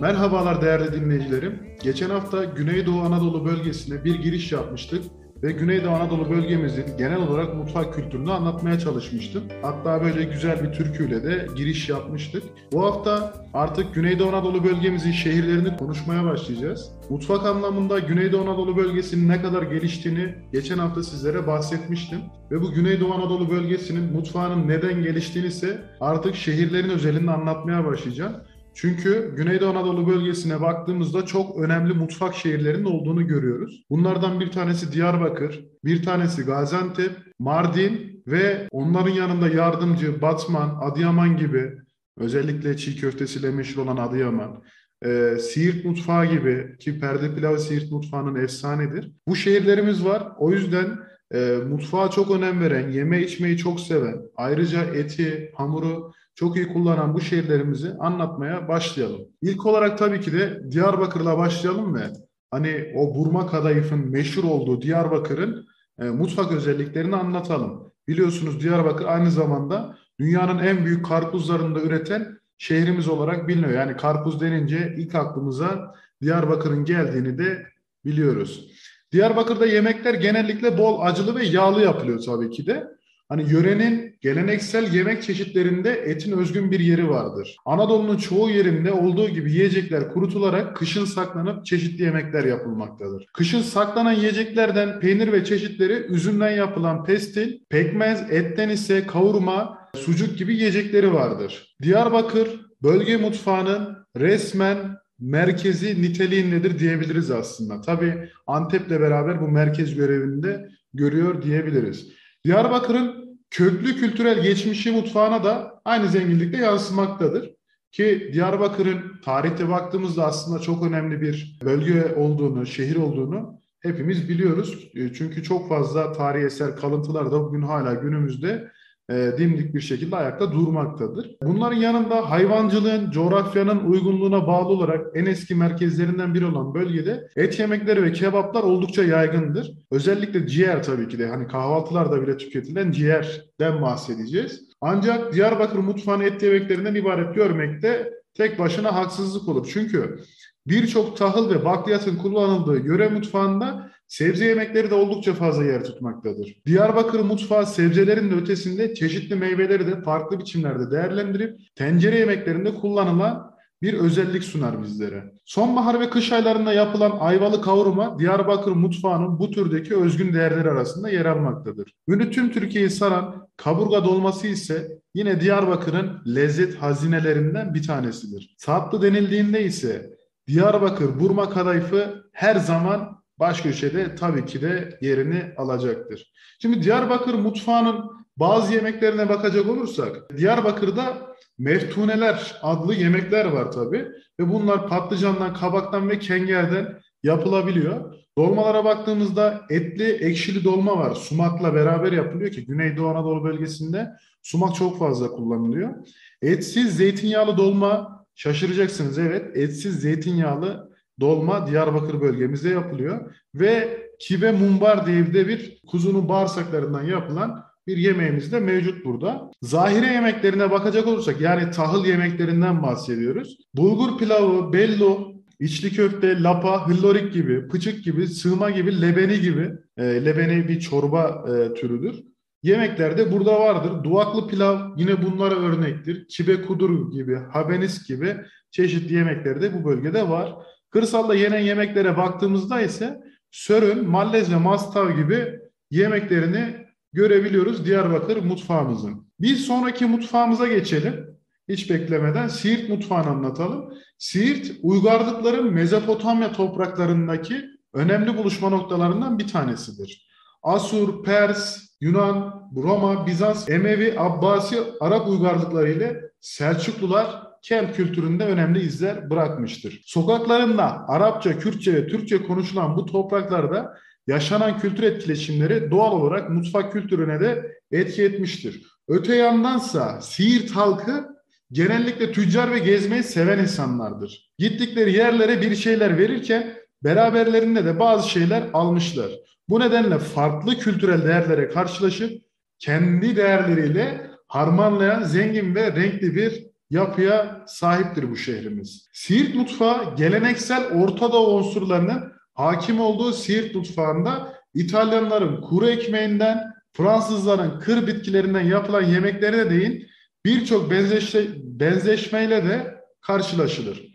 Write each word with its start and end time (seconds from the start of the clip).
Merhabalar 0.00 0.62
değerli 0.62 0.92
dinleyicilerim. 0.92 1.58
Geçen 1.82 2.10
hafta 2.10 2.44
Güneydoğu 2.44 3.00
Anadolu 3.00 3.44
bölgesine 3.44 4.04
bir 4.04 4.14
giriş 4.14 4.52
yapmıştık 4.52 5.04
ve 5.42 5.52
Güneydoğu 5.52 5.90
Anadolu 5.92 6.30
bölgemizin 6.30 6.84
genel 6.98 7.16
olarak 7.16 7.54
mutfak 7.54 7.94
kültürünü 7.94 8.32
anlatmaya 8.32 8.78
çalışmıştım. 8.78 9.42
Hatta 9.62 10.02
böyle 10.02 10.24
güzel 10.24 10.62
bir 10.62 10.72
türküyle 10.72 11.24
de 11.24 11.46
giriş 11.56 11.88
yapmıştık. 11.88 12.42
Bu 12.72 12.84
hafta 12.84 13.34
artık 13.54 13.94
Güneydoğu 13.94 14.28
Anadolu 14.28 14.64
bölgemizin 14.64 15.12
şehirlerini 15.12 15.76
konuşmaya 15.76 16.24
başlayacağız. 16.24 16.90
Mutfak 17.10 17.46
anlamında 17.46 17.98
Güneydoğu 17.98 18.42
Anadolu 18.42 18.76
bölgesinin 18.76 19.28
ne 19.28 19.42
kadar 19.42 19.62
geliştiğini 19.62 20.34
geçen 20.52 20.78
hafta 20.78 21.02
sizlere 21.02 21.46
bahsetmiştim. 21.46 22.20
Ve 22.50 22.60
bu 22.60 22.72
Güneydoğu 22.72 23.14
Anadolu 23.14 23.50
bölgesinin 23.50 24.12
mutfağının 24.12 24.68
neden 24.68 25.02
geliştiğini 25.02 25.48
ise 25.48 25.82
artık 26.00 26.36
şehirlerin 26.36 26.90
özelinde 26.90 27.30
anlatmaya 27.30 27.84
başlayacağım. 27.84 28.32
Çünkü 28.74 29.34
Güneydoğu 29.36 29.70
Anadolu 29.70 30.06
bölgesine 30.06 30.60
baktığımızda 30.60 31.26
çok 31.26 31.58
önemli 31.58 31.92
mutfak 31.92 32.34
şehirlerinin 32.34 32.84
olduğunu 32.84 33.26
görüyoruz. 33.26 33.84
Bunlardan 33.90 34.40
bir 34.40 34.50
tanesi 34.50 34.92
Diyarbakır, 34.92 35.64
bir 35.84 36.02
tanesi 36.02 36.42
Gaziantep, 36.42 37.12
Mardin 37.38 38.22
ve 38.26 38.68
onların 38.70 39.10
yanında 39.10 39.48
yardımcı 39.48 40.22
Batman, 40.22 40.78
Adıyaman 40.80 41.36
gibi 41.36 41.72
özellikle 42.18 42.76
çiğ 42.76 42.96
köftesiyle 42.96 43.50
meşhur 43.50 43.82
olan 43.82 43.96
Adıyaman, 43.96 44.62
e, 45.04 45.36
Siirt 45.40 45.84
mutfağı 45.84 46.26
gibi 46.26 46.76
ki 46.78 47.00
perde 47.00 47.34
pilavı 47.34 47.58
Siirt 47.58 47.90
mutfağının 47.90 48.34
efsanedir. 48.34 49.12
Bu 49.28 49.36
şehirlerimiz 49.36 50.04
var. 50.04 50.28
O 50.38 50.52
yüzden 50.52 50.98
e, 51.34 51.56
mutfağa 51.68 52.10
çok 52.10 52.30
önem 52.30 52.60
veren, 52.60 52.90
yeme 52.90 53.22
içmeyi 53.22 53.56
çok 53.56 53.80
seven, 53.80 54.16
ayrıca 54.36 54.84
eti, 54.84 55.52
hamuru 55.56 56.12
çok 56.34 56.56
iyi 56.56 56.68
kullanan 56.72 57.14
bu 57.14 57.20
şehirlerimizi 57.20 57.92
anlatmaya 57.98 58.68
başlayalım. 58.68 59.20
İlk 59.42 59.66
olarak 59.66 59.98
tabii 59.98 60.20
ki 60.20 60.32
de 60.32 60.60
Diyarbakır'la 60.70 61.38
başlayalım 61.38 61.94
ve 61.94 62.02
hani 62.50 62.92
o 62.96 63.14
burma 63.14 63.46
kadayıfın 63.46 64.10
meşhur 64.10 64.44
olduğu 64.44 64.82
Diyarbakır'ın 64.82 65.66
e, 65.98 66.04
mutfak 66.04 66.52
özelliklerini 66.52 67.16
anlatalım. 67.16 67.92
Biliyorsunuz 68.08 68.60
Diyarbakır 68.60 69.04
aynı 69.04 69.30
zamanda 69.30 69.96
dünyanın 70.20 70.58
en 70.58 70.84
büyük 70.84 71.06
karpuzlarını 71.06 71.74
da 71.74 71.80
üreten 71.80 72.38
şehrimiz 72.58 73.08
olarak 73.08 73.48
biliniyor. 73.48 73.70
Yani 73.70 73.96
karpuz 73.96 74.40
denince 74.40 74.94
ilk 74.98 75.14
aklımıza 75.14 75.94
Diyarbakır'ın 76.22 76.84
geldiğini 76.84 77.38
de 77.38 77.66
biliyoruz. 78.04 78.70
Diyarbakır'da 79.12 79.66
yemekler 79.66 80.14
genellikle 80.14 80.78
bol 80.78 81.00
acılı 81.00 81.34
ve 81.34 81.44
yağlı 81.44 81.82
yapılıyor 81.82 82.22
tabii 82.26 82.50
ki 82.50 82.66
de. 82.66 82.99
Hani 83.30 83.50
yörenin 83.50 84.16
geleneksel 84.20 84.94
yemek 84.94 85.22
çeşitlerinde 85.22 85.90
etin 85.90 86.32
özgün 86.32 86.70
bir 86.70 86.80
yeri 86.80 87.08
vardır. 87.08 87.56
Anadolu'nun 87.66 88.16
çoğu 88.16 88.50
yerinde 88.50 88.92
olduğu 88.92 89.28
gibi 89.28 89.52
yiyecekler 89.52 90.08
kurutularak 90.08 90.76
kışın 90.76 91.04
saklanıp 91.04 91.66
çeşitli 91.66 92.04
yemekler 92.04 92.44
yapılmaktadır. 92.44 93.26
Kışın 93.34 93.62
saklanan 93.62 94.12
yiyeceklerden 94.12 95.00
peynir 95.00 95.32
ve 95.32 95.44
çeşitleri 95.44 95.92
üzümden 95.92 96.50
yapılan 96.50 97.04
pestil, 97.04 97.58
pekmez, 97.68 98.24
etten 98.30 98.68
ise 98.68 99.06
kavurma, 99.06 99.78
sucuk 99.94 100.38
gibi 100.38 100.54
yiyecekleri 100.54 101.12
vardır. 101.12 101.76
Diyarbakır 101.82 102.48
bölge 102.82 103.16
mutfağının 103.16 103.96
resmen 104.16 104.76
merkezi 105.20 106.02
niteliğindedir 106.02 106.78
diyebiliriz 106.78 107.30
aslında. 107.30 107.80
Tabii 107.80 108.28
Antep'le 108.46 108.90
beraber 108.90 109.40
bu 109.40 109.48
merkez 109.48 109.94
görevinde 109.94 110.68
görüyor 110.94 111.42
diyebiliriz. 111.42 112.19
Diyarbakır'ın 112.44 113.40
köklü 113.50 113.96
kültürel 113.96 114.42
geçmişi 114.42 114.92
mutfağına 114.92 115.44
da 115.44 115.80
aynı 115.84 116.08
zenginlikle 116.08 116.58
yansımaktadır. 116.58 117.50
Ki 117.92 118.30
Diyarbakır'ın 118.32 119.20
tarihte 119.24 119.68
baktığımızda 119.68 120.26
aslında 120.26 120.58
çok 120.58 120.84
önemli 120.84 121.20
bir 121.20 121.58
bölge 121.64 122.14
olduğunu, 122.14 122.66
şehir 122.66 122.96
olduğunu 122.96 123.60
hepimiz 123.80 124.28
biliyoruz. 124.28 124.90
E, 124.94 125.12
çünkü 125.12 125.42
çok 125.42 125.68
fazla 125.68 126.12
tarihi 126.12 126.44
eser 126.44 126.76
kalıntılar 126.76 127.32
da 127.32 127.44
bugün 127.44 127.62
hala 127.62 127.94
günümüzde 127.94 128.70
e, 129.10 129.38
dimdik 129.38 129.74
bir 129.74 129.80
şekilde 129.80 130.16
ayakta 130.16 130.52
durmaktadır. 130.52 131.36
Bunların 131.42 131.76
yanında 131.76 132.30
hayvancılığın 132.30 133.10
coğrafyanın 133.10 133.90
uygunluğuna 133.90 134.46
bağlı 134.46 134.68
olarak 134.68 135.06
en 135.14 135.26
eski 135.26 135.54
merkezlerinden 135.54 136.34
biri 136.34 136.46
olan 136.46 136.74
bölgede 136.74 137.28
et 137.36 137.58
yemekleri 137.58 138.02
ve 138.02 138.12
kebaplar 138.12 138.62
oldukça 138.62 139.04
yaygındır. 139.04 139.72
Özellikle 139.90 140.46
ciğer 140.46 140.82
tabii 140.82 141.08
ki 141.08 141.18
de 141.18 141.26
hani 141.26 141.48
kahvaltılarda 141.48 142.22
bile 142.22 142.36
tüketilen 142.36 142.92
ciğerden 142.92 143.82
bahsedeceğiz. 143.82 144.60
Ancak 144.80 145.32
Diyarbakır 145.32 145.78
mutfağını 145.78 146.24
et 146.24 146.42
yemeklerinden 146.42 146.94
ibaret 146.94 147.34
görmekte 147.34 148.12
tek 148.34 148.58
başına 148.58 148.94
haksızlık 148.94 149.48
olur. 149.48 149.68
Çünkü 149.72 150.18
birçok 150.66 151.16
tahıl 151.16 151.50
ve 151.50 151.64
bakliyatın 151.64 152.16
kullanıldığı 152.16 152.86
yöre 152.86 153.08
mutfağında 153.08 153.90
Sebze 154.10 154.44
yemekleri 154.44 154.90
de 154.90 154.94
oldukça 154.94 155.34
fazla 155.34 155.64
yer 155.64 155.84
tutmaktadır. 155.84 156.56
Diyarbakır 156.66 157.20
mutfağı 157.20 157.66
sebzelerin 157.66 158.30
de 158.30 158.34
ötesinde 158.34 158.94
çeşitli 158.94 159.34
meyveleri 159.36 159.86
de 159.86 160.02
farklı 160.02 160.38
biçimlerde 160.38 160.90
değerlendirip 160.90 161.58
tencere 161.76 162.18
yemeklerinde 162.18 162.74
kullanılan 162.74 163.50
bir 163.82 163.94
özellik 163.94 164.44
sunar 164.44 164.82
bizlere. 164.82 165.32
Sonbahar 165.44 166.00
ve 166.00 166.10
kış 166.10 166.32
aylarında 166.32 166.72
yapılan 166.72 167.16
ayvalı 167.20 167.62
kavurma 167.62 168.18
Diyarbakır 168.18 168.72
mutfağının 168.72 169.38
bu 169.38 169.50
türdeki 169.50 169.96
özgün 169.96 170.32
değerleri 170.32 170.70
arasında 170.70 171.10
yer 171.10 171.26
almaktadır. 171.26 171.94
Ünlü 172.08 172.30
tüm 172.30 172.52
Türkiye'yi 172.52 172.90
saran 172.90 173.48
kaburga 173.56 174.04
dolması 174.04 174.46
ise 174.46 174.98
yine 175.14 175.40
Diyarbakır'ın 175.40 176.22
lezzet 176.34 176.74
hazinelerinden 176.74 177.74
bir 177.74 177.86
tanesidir. 177.86 178.56
Tatlı 178.60 179.02
denildiğinde 179.02 179.64
ise 179.64 180.10
Diyarbakır 180.46 181.20
burma 181.20 181.50
kadayıfı 181.50 182.24
her 182.32 182.56
zaman 182.56 183.19
baş 183.40 183.60
köşede 183.60 184.14
tabii 184.14 184.46
ki 184.46 184.62
de 184.62 184.98
yerini 185.00 185.42
alacaktır. 185.56 186.32
Şimdi 186.62 186.82
Diyarbakır 186.82 187.34
mutfağının 187.34 188.10
bazı 188.36 188.74
yemeklerine 188.74 189.28
bakacak 189.28 189.68
olursak 189.68 190.36
Diyarbakır'da 190.36 191.30
meftuneler 191.58 192.58
adlı 192.62 192.94
yemekler 192.94 193.44
var 193.44 193.72
tabii 193.72 194.08
ve 194.40 194.52
bunlar 194.52 194.88
patlıcandan, 194.88 195.54
kabaktan 195.54 196.10
ve 196.10 196.18
kengerden 196.18 197.00
yapılabiliyor. 197.22 198.14
Dolmalara 198.38 198.84
baktığımızda 198.84 199.60
etli, 199.70 200.12
ekşili 200.12 200.64
dolma 200.64 200.98
var. 200.98 201.14
Sumakla 201.14 201.74
beraber 201.74 202.12
yapılıyor 202.12 202.50
ki 202.50 202.66
Güneydoğu 202.66 203.08
Anadolu 203.08 203.44
bölgesinde 203.44 204.08
sumak 204.42 204.74
çok 204.74 204.98
fazla 204.98 205.30
kullanılıyor. 205.30 205.94
Etsiz 206.42 206.96
zeytinyağlı 206.96 207.56
dolma 207.56 208.24
şaşıracaksınız 208.34 209.18
evet. 209.18 209.56
Etsiz 209.56 210.00
zeytinyağlı 210.00 210.89
dolma 211.20 211.66
Diyarbakır 211.66 212.20
bölgemizde 212.20 212.68
yapılıyor. 212.68 213.34
Ve 213.54 214.00
kibe 214.18 214.52
mumbar 214.52 215.06
diye 215.06 215.48
bir 215.48 215.80
kuzunun 215.86 216.28
bağırsaklarından 216.28 217.04
yapılan 217.04 217.64
bir 217.86 217.96
yemeğimiz 217.96 218.52
de 218.52 218.60
mevcut 218.60 219.04
burada. 219.04 219.50
Zahire 219.62 220.06
yemeklerine 220.06 220.70
bakacak 220.70 221.06
olursak 221.06 221.40
yani 221.40 221.70
tahıl 221.70 222.04
yemeklerinden 222.04 222.82
bahsediyoruz. 222.82 223.56
Bulgur 223.74 224.18
pilavı, 224.18 224.72
bello, 224.72 225.32
içli 225.60 225.90
köfte, 225.90 226.42
lapa, 226.42 226.88
hıllorik 226.88 227.32
gibi, 227.32 227.68
pıçık 227.68 228.04
gibi, 228.04 228.26
sığma 228.26 228.70
gibi, 228.70 229.02
lebeni 229.02 229.40
gibi. 229.40 229.70
E, 229.96 230.24
lebeni 230.24 230.68
bir 230.68 230.80
çorba 230.80 231.44
e, 231.48 231.74
türüdür. 231.74 232.16
Yemekler 232.62 233.18
de 233.18 233.32
burada 233.32 233.60
vardır. 233.60 234.04
Duvaklı 234.04 234.48
pilav 234.48 234.78
yine 234.96 235.22
bunlara 235.22 235.54
örnektir. 235.54 236.28
Kibe 236.28 236.62
kudur 236.62 237.12
gibi, 237.12 237.38
habenis 237.52 238.08
gibi 238.08 238.36
çeşitli 238.70 239.14
yemekler 239.14 239.62
de 239.62 239.74
bu 239.74 239.84
bölgede 239.84 240.28
var. 240.28 240.54
Kırsalda 240.90 241.34
yenen 241.34 241.60
yemeklere 241.60 242.16
baktığımızda 242.16 242.80
ise 242.80 243.20
sörün, 243.50 244.08
mallez 244.08 244.52
ve 244.52 244.56
mastav 244.56 245.16
gibi 245.16 245.60
yemeklerini 245.90 246.86
görebiliyoruz 247.12 247.84
Diyarbakır 247.84 248.36
mutfağımızın. 248.36 249.30
Bir 249.40 249.56
sonraki 249.56 250.04
mutfağımıza 250.06 250.66
geçelim. 250.66 251.26
Hiç 251.68 251.90
beklemeden 251.90 252.48
Siirt 252.48 252.88
mutfağını 252.88 253.28
anlatalım. 253.28 253.94
Siirt, 254.18 254.72
uygarlıkların 254.82 255.72
Mezopotamya 255.72 256.52
topraklarındaki 256.52 257.64
önemli 257.92 258.36
buluşma 258.36 258.68
noktalarından 258.68 259.38
bir 259.38 259.48
tanesidir. 259.48 260.30
Asur, 260.62 261.24
Pers, 261.24 261.78
Yunan, 262.00 262.70
Roma, 262.76 263.26
Bizans, 263.26 263.68
Emevi, 263.68 264.14
Abbasi, 264.18 264.78
Arap 265.00 265.28
uygarlıkları 265.28 265.90
ile 265.90 266.20
Selçuklular 266.40 267.49
kent 267.62 267.96
kültüründe 267.96 268.44
önemli 268.44 268.80
izler 268.80 269.30
bırakmıştır. 269.30 270.02
Sokaklarında 270.04 271.08
Arapça, 271.08 271.58
Kürtçe 271.58 271.94
ve 271.94 272.06
Türkçe 272.06 272.42
konuşulan 272.42 272.96
bu 272.96 273.06
topraklarda 273.06 273.96
yaşanan 274.26 274.78
kültür 274.78 275.02
etkileşimleri 275.02 275.90
doğal 275.90 276.12
olarak 276.12 276.50
mutfak 276.50 276.92
kültürüne 276.92 277.40
de 277.40 277.76
etki 277.90 278.22
etmiştir. 278.22 278.82
Öte 279.08 279.34
yandansa 279.36 280.20
Siirt 280.20 280.70
halkı 280.70 281.28
genellikle 281.72 282.32
tüccar 282.32 282.70
ve 282.70 282.78
gezmeyi 282.78 283.22
seven 283.22 283.58
insanlardır. 283.58 284.52
Gittikleri 284.58 285.12
yerlere 285.12 285.60
bir 285.60 285.74
şeyler 285.74 286.18
verirken 286.18 286.74
beraberlerinde 287.04 287.84
de 287.84 287.98
bazı 287.98 288.28
şeyler 288.28 288.62
almışlar. 288.72 289.30
Bu 289.68 289.80
nedenle 289.80 290.18
farklı 290.18 290.78
kültürel 290.78 291.24
değerlere 291.24 291.68
karşılaşıp 291.68 292.42
kendi 292.78 293.36
değerleriyle 293.36 294.30
harmanlayan 294.48 295.22
zengin 295.22 295.74
ve 295.74 295.96
renkli 295.96 296.34
bir 296.34 296.69
yapıya 296.90 297.64
sahiptir 297.66 298.30
bu 298.30 298.36
şehrimiz. 298.36 299.08
Siirt 299.12 299.54
mutfağı 299.54 300.16
geleneksel 300.16 300.92
Orta 300.92 301.32
Doğu 301.32 301.56
unsurlarının 301.56 302.32
hakim 302.54 303.00
olduğu 303.00 303.32
Siirt 303.32 303.74
mutfağında 303.74 304.60
İtalyanların 304.74 305.60
kuru 305.60 305.88
ekmeğinden, 305.88 306.72
Fransızların 306.92 307.80
kır 307.80 308.06
bitkilerinden 308.06 308.64
yapılan 308.64 309.02
yemeklerine 309.02 309.70
değin 309.70 310.06
birçok 310.44 310.90
benzeşme, 310.90 311.40
benzeşmeyle 311.56 312.64
de 312.64 312.94
karşılaşılır. 313.20 314.10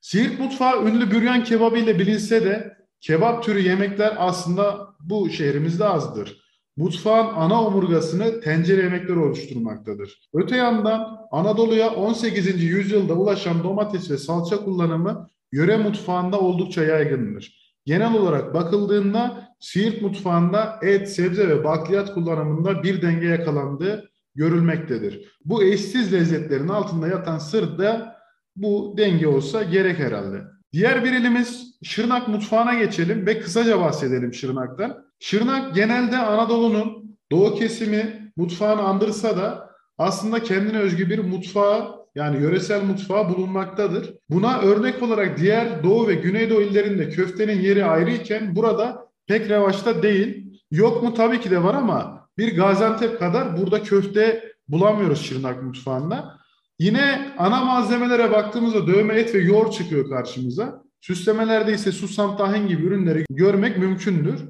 Siirt 0.00 0.38
mutfağı 0.38 0.86
ünlü 0.86 1.10
büryan 1.10 1.44
kebabı 1.44 1.78
ile 1.78 1.98
bilinse 1.98 2.44
de 2.44 2.76
kebap 3.00 3.44
türü 3.44 3.60
yemekler 3.60 4.14
aslında 4.18 4.88
bu 5.00 5.30
şehrimizde 5.30 5.84
azdır. 5.84 6.47
Mutfağın 6.78 7.34
ana 7.34 7.64
omurgasını 7.64 8.40
tencere 8.40 8.82
yemekleri 8.82 9.18
oluşturmaktadır. 9.18 10.28
Öte 10.34 10.56
yandan 10.56 11.18
Anadolu'ya 11.30 11.94
18. 11.94 12.62
yüzyılda 12.62 13.14
ulaşan 13.14 13.64
domates 13.64 14.10
ve 14.10 14.18
salça 14.18 14.64
kullanımı 14.64 15.28
yöre 15.52 15.76
mutfağında 15.76 16.40
oldukça 16.40 16.84
yaygındır. 16.84 17.74
Genel 17.84 18.14
olarak 18.14 18.54
bakıldığında 18.54 19.48
Siirt 19.60 20.02
mutfağında 20.02 20.78
et, 20.82 21.08
sebze 21.08 21.48
ve 21.48 21.64
bakliyat 21.64 22.14
kullanımında 22.14 22.82
bir 22.82 23.02
denge 23.02 23.26
yakalandığı 23.26 24.10
görülmektedir. 24.34 25.38
Bu 25.44 25.62
eşsiz 25.62 26.12
lezzetlerin 26.12 26.68
altında 26.68 27.08
yatan 27.08 27.38
sır 27.38 27.78
da 27.78 28.16
bu 28.56 28.94
denge 28.98 29.26
olsa 29.26 29.62
gerek 29.62 29.98
herhalde. 29.98 30.42
Diğer 30.72 31.04
bir 31.04 31.12
ilimiz 31.12 31.67
Şırnak 31.82 32.28
mutfağına 32.28 32.74
geçelim 32.74 33.26
ve 33.26 33.40
kısaca 33.40 33.80
bahsedelim 33.80 34.34
Şırnak'tan. 34.34 35.04
Şırnak 35.20 35.74
genelde 35.74 36.16
Anadolu'nun 36.16 37.18
doğu 37.32 37.54
kesimi 37.54 38.32
mutfağını 38.36 38.82
andırsa 38.82 39.36
da 39.36 39.70
aslında 39.98 40.42
kendine 40.42 40.78
özgü 40.78 41.10
bir 41.10 41.18
mutfağı 41.18 41.98
yani 42.14 42.42
yöresel 42.42 42.82
mutfağı 42.84 43.28
bulunmaktadır. 43.28 44.14
Buna 44.30 44.60
örnek 44.60 45.02
olarak 45.02 45.38
diğer 45.38 45.82
Doğu 45.82 46.08
ve 46.08 46.14
Güneydoğu 46.14 46.62
illerinde 46.62 47.08
köftenin 47.08 47.60
yeri 47.60 47.84
ayrı 47.84 48.10
iken 48.10 48.56
burada 48.56 49.08
pek 49.26 49.50
revaçta 49.50 50.02
değil. 50.02 50.60
Yok 50.70 51.02
mu 51.02 51.14
tabii 51.14 51.40
ki 51.40 51.50
de 51.50 51.62
var 51.62 51.74
ama 51.74 52.28
bir 52.38 52.56
Gaziantep 52.56 53.18
kadar 53.18 53.56
burada 53.60 53.82
köfte 53.82 54.52
bulamıyoruz 54.68 55.22
Şırnak 55.22 55.62
mutfağında. 55.62 56.38
Yine 56.78 57.32
ana 57.38 57.64
malzemelere 57.64 58.30
baktığımızda 58.30 58.86
dövme 58.86 59.14
et 59.14 59.34
ve 59.34 59.38
yoğurt 59.38 59.72
çıkıyor 59.72 60.08
karşımıza. 60.08 60.87
Süslemelerde 61.00 61.72
ise 61.72 61.92
susam, 61.92 62.36
tahin 62.36 62.68
gibi 62.68 62.82
ürünleri 62.82 63.24
görmek 63.30 63.78
mümkündür. 63.78 64.40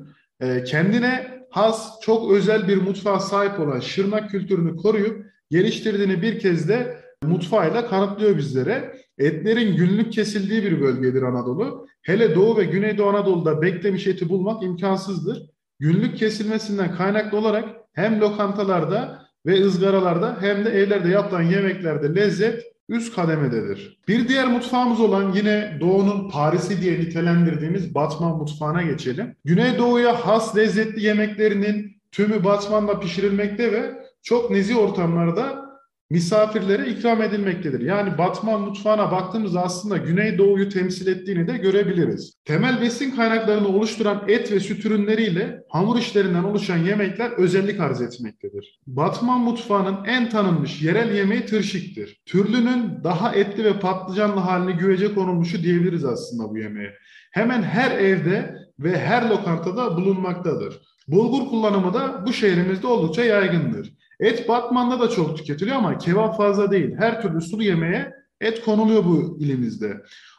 Ee, 0.41 0.65
kendine 0.65 1.39
has, 1.50 2.00
çok 2.00 2.33
özel 2.33 2.69
bir 2.69 2.77
mutfağa 2.77 3.21
sahip 3.21 3.61
olan 3.61 3.81
Şırnak 3.81 4.31
kültürünü 4.31 4.77
koruyup 4.77 5.27
geliştirdiğini 5.50 6.23
bir 6.23 6.39
kez 6.39 6.69
de 6.69 6.97
mutfağıyla 7.23 7.89
kanıtlıyor 7.89 8.37
bizlere. 8.37 8.97
Etlerin 9.19 9.77
günlük 9.77 10.12
kesildiği 10.12 10.62
bir 10.62 10.81
bölgedir 10.81 11.23
Anadolu. 11.23 11.87
Hele 12.03 12.35
Doğu 12.35 12.56
ve 12.56 12.65
Güneydoğu 12.65 13.09
Anadolu'da 13.09 13.62
beklemiş 13.62 14.06
eti 14.06 14.29
bulmak 14.29 14.62
imkansızdır. 14.62 15.43
Günlük 15.79 16.17
kesilmesinden 16.17 16.97
kaynaklı 16.97 17.39
olarak 17.39 17.69
hem 17.93 18.21
lokantalarda 18.21 19.29
ve 19.47 19.65
ızgaralarda 19.65 20.37
hem 20.41 20.65
de 20.65 20.71
evlerde 20.71 21.09
yapılan 21.09 21.43
yemeklerde 21.43 22.15
lezzet 22.15 22.65
üst 22.88 23.14
kademededir. 23.14 23.99
Bir 24.08 24.29
diğer 24.29 24.46
mutfağımız 24.46 25.00
olan 25.00 25.32
yine 25.32 25.76
Doğu'nun 25.81 26.31
Paris'i 26.31 26.81
diye 26.82 27.00
nitelendirdiğimiz 27.00 27.94
Batman 27.94 28.37
mutfağına 28.37 28.82
geçelim. 28.82 29.37
Güneydoğu'ya 29.44 30.26
has 30.26 30.56
lezzetli 30.56 31.05
yemeklerinin 31.05 31.96
tümü 32.12 32.44
Batman'da 32.44 33.00
pişirilmekte 33.00 33.73
ve 33.73 33.93
çok 34.23 34.50
nezih 34.50 34.79
ortamlarda 34.79 35.68
misafirlere 36.10 36.90
ikram 36.90 37.22
edilmektedir. 37.22 37.81
Yani 37.81 38.19
Batman 38.19 38.60
mutfağına 38.60 39.12
baktığımızda 39.12 39.62
aslında 39.62 39.96
Güneydoğu'yu 39.96 40.69
temsil 40.69 41.06
ettiğini 41.06 41.49
de 41.49 41.56
görebiliriz. 41.56 42.34
Temel 42.44 42.81
besin 42.81 43.10
kaynaklarını 43.10 43.69
oluşturan 43.69 44.25
et 44.28 44.52
ve 44.52 44.60
süt 44.60 44.84
ürünleriyle 44.84 45.62
hamur 45.69 45.99
işlerinden 45.99 46.44
oluşan 46.44 46.76
yemekler 46.76 47.31
özellik 47.31 47.81
arz 47.81 48.02
etmektedir. 48.02 48.81
Batman 48.87 49.40
mutfağının 49.40 50.05
en 50.05 50.31
tanınmış 50.31 50.82
yerel 50.82 51.14
yemeği 51.14 51.46
tırşiktir. 51.46 52.20
Türlünün 52.26 53.04
daha 53.04 53.34
etli 53.34 53.64
ve 53.64 53.81
patlıcanlı 53.81 54.40
haline 54.40 54.72
güvece 54.72 55.14
konulmuşu 55.14 55.62
diyebiliriz 55.62 56.04
aslında 56.04 56.50
bu 56.50 56.58
yemeğe. 56.58 56.94
Hemen 57.32 57.62
her 57.62 57.99
evde 57.99 58.54
ve 58.78 58.99
her 58.99 59.28
lokantada 59.28 59.96
bulunmaktadır. 59.96 60.81
Bulgur 61.08 61.49
kullanımı 61.49 61.94
da 61.94 62.26
bu 62.26 62.32
şehrimizde 62.32 62.87
oldukça 62.87 63.25
yaygındır. 63.25 63.98
Et 64.20 64.49
Batman'da 64.49 65.00
da 65.00 65.11
çok 65.11 65.37
tüketiliyor 65.37 65.76
ama 65.76 65.99
kebap 65.99 66.37
fazla 66.37 66.70
değil. 66.70 66.94
Her 66.99 67.23
türlü 67.23 67.41
sulu 67.41 67.62
yemeğe 67.62 68.12
et 68.41 68.65
konuluyor 68.65 69.05
bu 69.05 69.38
ilimizde. 69.41 69.97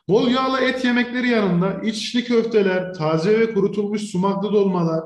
Bol 0.08 0.28
yağlı 0.28 0.60
et 0.60 0.86
yemekleri 0.86 1.30
yanında 1.30 1.74
içli 1.84 2.24
köfteler, 2.24 2.94
taze 2.94 3.40
ve 3.40 3.54
kurutulmuş 3.54 4.02
sumaklı 4.02 4.54
dolmalar, 4.54 5.04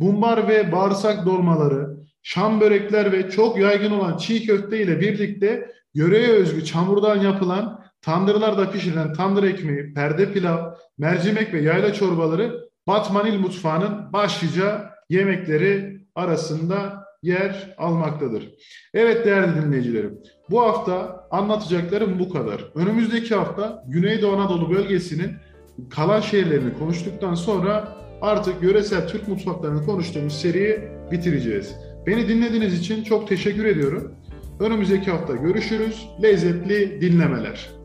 bumbar 0.00 0.48
ve 0.48 0.72
bağırsak 0.72 1.26
dolmaları, 1.26 1.96
şam 2.22 2.60
börekler 2.60 3.12
ve 3.12 3.30
çok 3.30 3.58
yaygın 3.58 3.90
olan 3.90 4.16
çiğ 4.16 4.46
köfte 4.46 4.82
ile 4.82 5.00
birlikte 5.00 5.72
yöreye 5.94 6.28
özgü 6.28 6.64
çamurdan 6.64 7.16
yapılan 7.16 7.82
tandırlarda 8.00 8.70
pişirilen 8.70 9.12
tandır 9.12 9.42
ekmeği, 9.42 9.94
perde 9.94 10.32
pilav, 10.32 10.74
mercimek 10.98 11.54
ve 11.54 11.60
yayla 11.62 11.94
çorbaları 11.94 12.68
Batman 12.86 13.26
il 13.26 13.38
mutfağının 13.38 14.12
başlıca 14.12 14.90
yemekleri 15.08 16.00
arasında 16.14 17.01
yer 17.22 17.74
almaktadır. 17.78 18.54
Evet 18.94 19.26
değerli 19.26 19.62
dinleyicilerim, 19.62 20.18
bu 20.50 20.60
hafta 20.60 21.26
anlatacaklarım 21.30 22.18
bu 22.18 22.32
kadar. 22.32 22.64
Önümüzdeki 22.74 23.34
hafta 23.34 23.84
Güneydoğu 23.88 24.32
Anadolu 24.32 24.70
bölgesinin 24.70 25.32
kalan 25.90 26.20
şehirlerini 26.20 26.78
konuştuktan 26.78 27.34
sonra 27.34 27.88
artık 28.20 28.62
yöresel 28.62 29.08
Türk 29.08 29.28
mutfaklarını 29.28 29.86
konuştuğumuz 29.86 30.40
seriyi 30.40 30.80
bitireceğiz. 31.10 31.74
Beni 32.06 32.28
dinlediğiniz 32.28 32.80
için 32.80 33.04
çok 33.04 33.28
teşekkür 33.28 33.64
ediyorum. 33.64 34.14
Önümüzdeki 34.60 35.10
hafta 35.10 35.36
görüşürüz. 35.36 36.08
Lezzetli 36.22 37.00
dinlemeler. 37.00 37.81